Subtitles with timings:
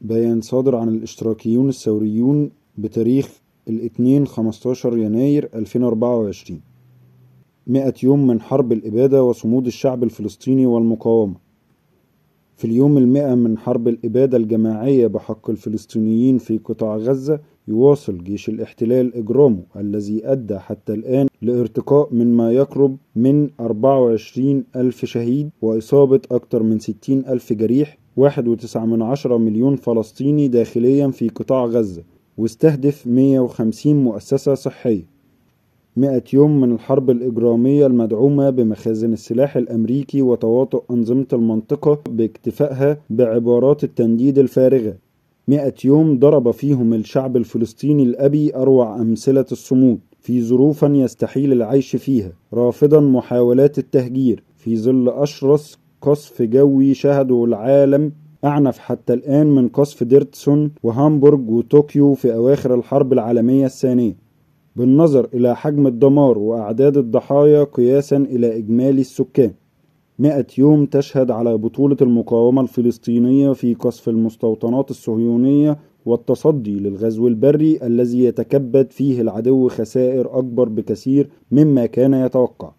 [0.00, 6.60] بيان صادر عن الاشتراكيون الثوريون بتاريخ الاثنين 15 يناير 2024
[7.66, 11.34] مئة يوم من حرب الإبادة وصمود الشعب الفلسطيني والمقاومة.
[12.56, 19.14] في اليوم المئة من حرب الإبادة الجماعية بحق الفلسطينيين في قطاع غزة يواصل جيش الاحتلال
[19.14, 26.62] إجرامه الذي أدى حتى الآن لارتقاء من ما يقرب من 24 ألف شهيد وإصابة أكثر
[26.62, 32.02] من 60 ألف جريح واحد وتسعة من عشرة مليون فلسطيني داخليا في قطاع غزة
[32.38, 35.02] واستهدف 150 مؤسسة صحية.
[35.96, 44.38] 100 يوم من الحرب الإجرامية المدعومة بمخازن السلاح الأمريكي وتواطؤ أنظمة المنطقة باكتفائها بعبارات التنديد
[44.38, 44.94] الفارغة.
[45.48, 52.32] 100 يوم ضرب فيهم الشعب الفلسطيني الأبي أروع أمثلة الصمود في ظروف يستحيل العيش فيها
[52.54, 54.42] رافضا محاولات التهجير.
[54.56, 58.12] في ظل أشرس قصف جوي شهده العالم
[58.44, 64.16] أعنف حتى الآن من قصف ديرتسون وهامبورغ وطوكيو في أواخر الحرب العالمية الثانية.
[64.76, 69.52] بالنظر إلى حجم الدمار وأعداد الضحايا قياسا إلى إجمالي السكان.
[70.18, 78.24] مئة يوم تشهد على بطولة المقاومة الفلسطينية في قصف المستوطنات الصهيونية والتصدي للغزو البري الذي
[78.24, 82.77] يتكبد فيه العدو خسائر أكبر بكثير مما كان يتوقع.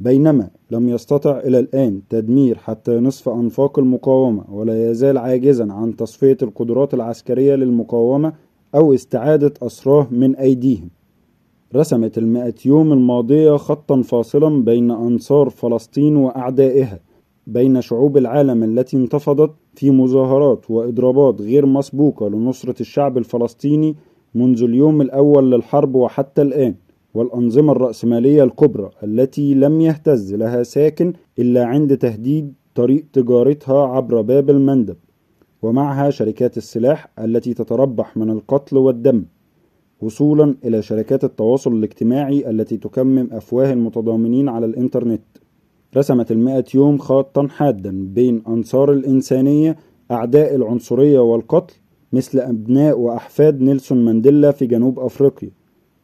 [0.00, 6.36] بينما لم يستطع إلى الآن تدمير حتى نصف أنفاق المقاومة ولا يزال عاجزا عن تصفية
[6.42, 8.32] القدرات العسكرية للمقاومة
[8.74, 10.90] أو استعادة أسراه من أيديهم.
[11.76, 17.00] رسمت المائة يوم الماضية خطا فاصلا بين أنصار فلسطين وأعدائها
[17.46, 23.96] بين شعوب العالم التي انتفضت في مظاهرات وإضرابات غير مسبوقة لنصرة الشعب الفلسطيني
[24.34, 26.74] منذ اليوم الأول للحرب وحتى الآن.
[27.14, 34.50] والأنظمة الرأسمالية الكبرى التي لم يهتز لها ساكن إلا عند تهديد طريق تجارتها عبر باب
[34.50, 34.96] المندب
[35.62, 39.24] ومعها شركات السلاح التي تتربح من القتل والدم
[40.00, 45.22] وصولا إلى شركات التواصل الاجتماعي التي تكمم أفواه المتضامنين على الإنترنت.
[45.96, 49.76] رسمت المائة يوم خطا حادا بين أنصار الإنسانية
[50.10, 51.74] أعداء العنصرية والقتل
[52.12, 55.50] مثل أبناء وأحفاد نيلسون مانديلا في جنوب أفريقيا.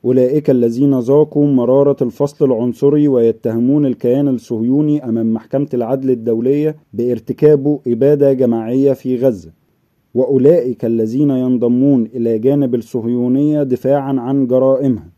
[0.07, 8.33] أولئك الذين ذاقوا مرارة الفصل العنصري ويتهمون الكيان الصهيوني أمام محكمة العدل الدولية بارتكابه إبادة
[8.33, 9.51] جماعية في غزة.
[10.15, 15.09] وأولئك الذين ينضمون إلى جانب الصهيونية دفاعا عن جرائمها.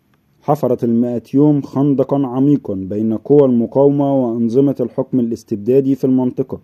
[0.43, 6.61] حفرت المائة يوم خندقا عميقا بين قوى المقاومة وأنظمة الحكم الاستبدادي في المنطقة.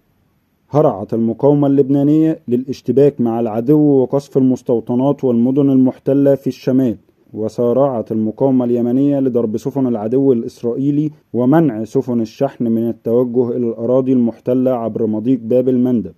[0.70, 6.96] هرعت المقاومة اللبنانية للاشتباك مع العدو وقصف المستوطنات والمدن المحتلة في الشمال.
[7.34, 14.70] وسارعت المقاومة اليمنية لضرب سفن العدو الإسرائيلي ومنع سفن الشحن من التوجه إلى الأراضي المحتلة
[14.70, 16.14] عبر مضيق باب المندب.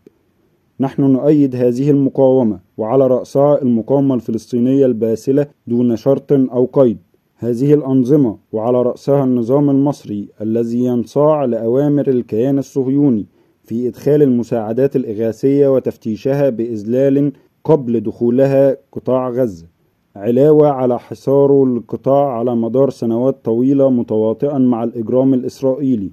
[0.80, 6.98] نحن نؤيد هذه المقاومة وعلى رأسها المقاومة الفلسطينية الباسلة دون شرط أو قيد.
[7.38, 13.26] هذه الأنظمة وعلى رأسها النظام المصري الذي ينصاع لأوامر الكيان الصهيوني
[13.64, 17.32] في إدخال المساعدات الإغاثية وتفتيشها بإذلال
[17.64, 19.75] قبل دخولها قطاع غزة.
[20.16, 26.10] علاوة على حصار القطاع على مدار سنوات طويلة متواطئا مع الإجرام الإسرائيلي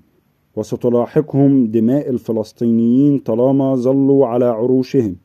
[0.56, 5.16] وستلاحقهم دماء الفلسطينيين طالما ظلوا على عروشهم.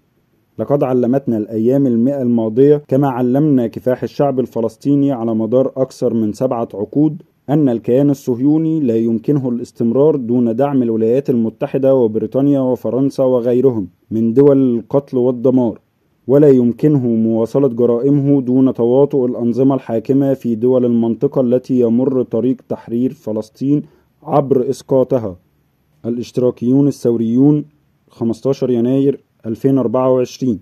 [0.59, 6.69] لقد علمتنا الأيام المئة الماضية كما علمنا كفاح الشعب الفلسطيني على مدار أكثر من سبعة
[6.75, 14.33] عقود أن الكيان الصهيوني لا يمكنه الاستمرار دون دعم الولايات المتحدة وبريطانيا وفرنسا وغيرهم من
[14.33, 15.88] دول القتل والدمار.
[16.29, 23.13] ولا يمكنه مواصلة جرائمه دون تواطؤ الأنظمة الحاكمة في دول المنطقة التي يمر طريق تحرير
[23.13, 23.83] فلسطين
[24.23, 25.37] عبر إسقاطها.
[26.07, 27.65] الاشتراكيون الثوريون
[28.09, 30.61] 15 يناير 2024